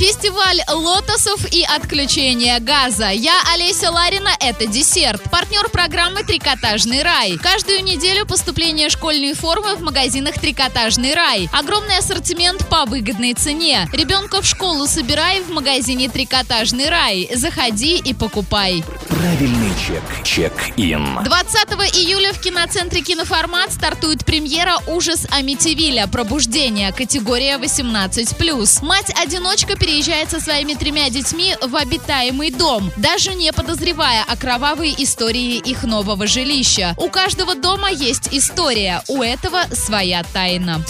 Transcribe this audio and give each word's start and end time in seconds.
Фестиваль 0.00 0.62
лотосов 0.66 1.44
и 1.52 1.62
отключение 1.62 2.58
газа. 2.60 3.10
Я 3.10 3.38
Олеся 3.52 3.90
Ларина, 3.90 4.30
это 4.40 4.66
десерт. 4.66 5.22
Партнер 5.30 5.68
программы 5.68 6.22
«Трикотажный 6.22 7.02
рай». 7.02 7.36
Каждую 7.36 7.84
неделю 7.84 8.24
поступление 8.24 8.88
школьной 8.88 9.34
формы 9.34 9.74
в 9.74 9.82
магазинах 9.82 10.36
«Трикотажный 10.36 11.12
рай». 11.12 11.50
Огромный 11.52 11.98
ассортимент 11.98 12.66
по 12.70 12.86
выгодной 12.86 13.34
цене. 13.34 13.90
Ребенка 13.92 14.40
в 14.40 14.46
школу 14.46 14.86
собирай 14.86 15.42
в 15.42 15.50
магазине 15.50 16.08
«Трикотажный 16.08 16.88
рай». 16.88 17.28
Заходи 17.34 17.98
и 17.98 18.14
покупай. 18.14 18.82
Правильный 19.20 19.72
чек. 19.86 20.02
Чек-ин. 20.24 21.22
20 21.22 21.54
июля 21.94 22.32
в 22.32 22.40
киноцентре 22.40 23.02
«Киноформат» 23.02 23.70
стартует 23.70 24.24
премьера 24.24 24.78
«Ужас 24.86 25.26
Амитивилля. 25.30 26.06
Пробуждение». 26.06 26.90
Категория 26.90 27.58
18+. 27.58 28.82
Мать-одиночка 28.82 29.76
переезжает 29.76 30.30
со 30.30 30.40
своими 30.40 30.72
тремя 30.72 31.10
детьми 31.10 31.54
в 31.60 31.76
обитаемый 31.76 32.50
дом, 32.50 32.90
даже 32.96 33.34
не 33.34 33.52
подозревая 33.52 34.24
о 34.26 34.36
кровавой 34.36 34.94
истории 34.96 35.56
их 35.56 35.82
нового 35.82 36.26
жилища. 36.26 36.94
У 36.96 37.10
каждого 37.10 37.54
дома 37.54 37.90
есть 37.90 38.30
история, 38.32 39.02
у 39.06 39.22
этого 39.22 39.64
своя 39.74 40.22
тайна. 40.32 40.82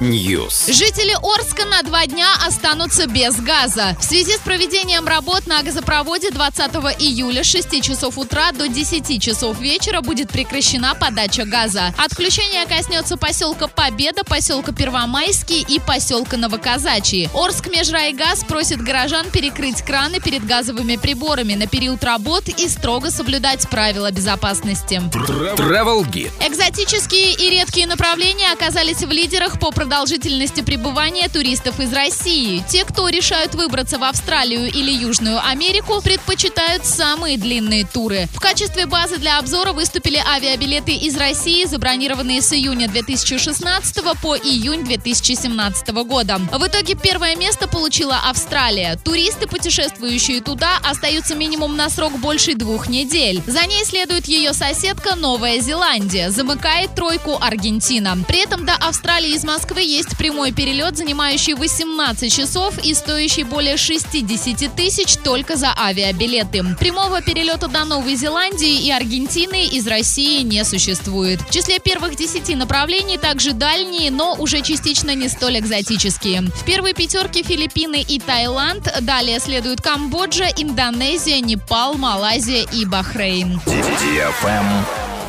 News. 0.00 0.72
Жители 0.72 1.16
Орска 1.22 1.64
на 1.66 1.82
два 1.84 2.06
дня 2.06 2.26
останутся 2.44 3.06
без 3.06 3.36
газа. 3.36 3.96
В 4.00 4.02
связи 4.02 4.32
с 4.32 4.40
проведением 4.40 5.06
работ 5.06 5.46
на 5.46 5.62
газопроводе 5.62 6.23
20 6.30 6.70
июля 7.00 7.44
с 7.44 7.46
6 7.46 7.82
часов 7.82 8.18
утра 8.18 8.52
до 8.52 8.68
10 8.68 9.22
часов 9.22 9.60
вечера 9.60 10.00
будет 10.00 10.30
прекращена 10.30 10.94
подача 10.94 11.44
газа. 11.44 11.94
Отключение 11.98 12.66
коснется 12.66 13.16
поселка 13.16 13.68
Победа, 13.68 14.24
поселка 14.24 14.72
Первомайский 14.72 15.64
и 15.68 15.80
поселка 15.80 16.36
Новоказачий. 16.36 17.28
Орск 17.34 17.68
Межрайгаз 17.68 18.44
просит 18.44 18.82
горожан 18.82 19.30
перекрыть 19.30 19.82
краны 19.82 20.20
перед 20.20 20.46
газовыми 20.46 20.96
приборами 20.96 21.54
на 21.54 21.66
период 21.66 22.02
работ 22.04 22.48
и 22.48 22.68
строго 22.68 23.10
соблюдать 23.10 23.68
правила 23.68 24.10
безопасности. 24.10 25.02
Travel 25.12 26.04
Guide. 26.04 26.30
Экзотические 26.46 27.32
и 27.34 27.50
редкие 27.50 27.86
направления 27.86 28.52
оказались 28.52 29.02
в 29.02 29.10
лидерах 29.10 29.58
по 29.58 29.70
продолжительности 29.70 30.60
пребывания 30.60 31.28
туристов 31.28 31.80
из 31.80 31.92
России. 31.92 32.64
Те, 32.68 32.84
кто 32.84 33.08
решают 33.08 33.54
выбраться 33.54 33.98
в 33.98 34.04
Австралию 34.04 34.66
или 34.66 34.90
Южную 34.90 35.44
Америку, 35.44 36.00
предпочитают 36.14 36.86
самые 36.86 37.36
длинные 37.36 37.84
туры. 37.84 38.28
В 38.32 38.38
качестве 38.38 38.86
базы 38.86 39.16
для 39.16 39.38
обзора 39.40 39.72
выступили 39.72 40.22
авиабилеты 40.24 40.92
из 40.92 41.16
России, 41.16 41.64
забронированные 41.64 42.40
с 42.40 42.52
июня 42.52 42.86
2016 42.88 43.96
по 44.22 44.36
июнь 44.36 44.84
2017 44.84 45.88
года. 46.06 46.38
В 46.52 46.66
итоге 46.68 46.94
первое 46.94 47.34
место 47.34 47.66
получила 47.66 48.16
Австралия. 48.28 48.96
Туристы, 49.02 49.48
путешествующие 49.48 50.40
туда, 50.40 50.78
остаются 50.84 51.34
минимум 51.34 51.76
на 51.76 51.90
срок 51.90 52.16
больше 52.20 52.54
двух 52.54 52.88
недель. 52.88 53.42
За 53.48 53.66
ней 53.66 53.84
следует 53.84 54.26
ее 54.26 54.52
соседка 54.52 55.16
Новая 55.16 55.58
Зеландия. 55.58 56.30
Замыкает 56.30 56.94
тройку 56.94 57.38
Аргентина. 57.40 58.16
При 58.28 58.44
этом 58.44 58.64
до 58.64 58.74
Австралии 58.74 59.34
из 59.34 59.42
Москвы 59.42 59.82
есть 59.82 60.16
прямой 60.16 60.52
перелет, 60.52 60.96
занимающий 60.96 61.54
18 61.54 62.32
часов 62.32 62.78
и 62.84 62.94
стоящий 62.94 63.42
более 63.42 63.76
60 63.76 64.76
тысяч 64.76 65.16
только 65.16 65.56
за 65.56 65.72
авиабилеты. 65.94 66.64
Прямого 66.78 67.22
перелета 67.22 67.68
до 67.68 67.84
Новой 67.84 68.16
Зеландии 68.16 68.84
и 68.84 68.90
Аргентины 68.90 69.66
из 69.66 69.86
России 69.86 70.42
не 70.42 70.64
существует. 70.64 71.40
В 71.40 71.50
числе 71.50 71.78
первых 71.78 72.16
10 72.16 72.56
направлений 72.56 73.16
также 73.16 73.52
дальние, 73.52 74.10
но 74.10 74.34
уже 74.34 74.60
частично 74.60 75.14
не 75.14 75.28
столь 75.28 75.60
экзотические. 75.60 76.42
В 76.42 76.64
первой 76.64 76.94
пятерке 76.94 77.42
Филиппины 77.42 78.04
и 78.06 78.18
Таиланд, 78.18 78.92
далее 79.02 79.38
следуют 79.38 79.80
Камбоджа, 79.80 80.48
Индонезия, 80.56 81.40
Непал, 81.40 81.94
Малайзия 81.94 82.66
и 82.72 82.84
Бахрейн. 82.84 83.60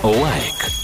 Лайк. 0.03 0.75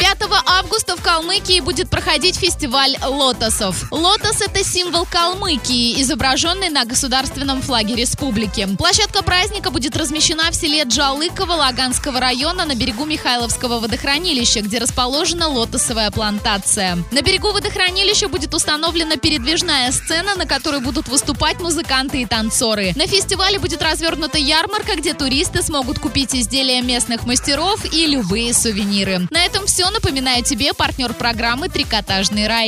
5 0.00 0.18
августа 0.58 0.96
в 0.96 1.02
Калмыкии 1.02 1.60
будет 1.60 1.88
проходить 1.88 2.36
фестиваль 2.36 2.96
лотосов. 3.06 3.86
Лотос– 3.92 4.40
это 4.42 4.64
символ 4.64 5.06
Калмыкии, 5.06 6.00
изображенный 6.02 6.68
на 6.68 6.84
государственном 6.84 7.62
флаге 7.62 7.94
республики. 7.94 8.66
Площадка 8.76 9.22
праздника 9.22 9.70
будет 9.70 9.96
размещена 9.96 10.50
в 10.50 10.54
селе 10.54 10.82
Джалыково 10.82 11.52
Лаганского 11.52 12.18
района 12.18 12.64
на 12.64 12.74
берегу 12.74 13.04
Михайловского 13.04 13.78
водохранилища, 13.78 14.62
где 14.62 14.78
расположена 14.78 15.48
лотосовая 15.48 16.10
плантация. 16.10 16.98
На 17.12 17.22
берегу 17.22 17.52
водохранилища 17.52 18.28
будет 18.28 18.52
установлена 18.52 19.16
передвижная 19.16 19.92
сцена, 19.92 20.34
на 20.34 20.46
которой 20.46 20.80
будут 20.80 21.06
выступать 21.06 21.60
музыканты 21.60 22.22
и 22.22 22.26
танцоры. 22.26 22.92
На 22.96 23.06
фестивале 23.06 23.60
будет 23.60 23.80
развернута 23.80 24.38
ярмарка, 24.38 24.96
где 24.96 25.14
туристы 25.14 25.62
смогут 25.62 26.00
купить 26.00 26.34
изделия 26.34 26.82
местных 26.82 27.26
мастеров 27.26 27.84
и 27.92 28.06
любые 28.06 28.52
сувениры. 28.52 29.28
На 29.30 29.44
этом 29.44 29.66
все. 29.66 29.88
Напоминаю 29.90 30.42
тебе 30.48 30.72
партнер 30.72 31.12
программы 31.12 31.68
«Трикотажный 31.68 32.46
рай». 32.46 32.66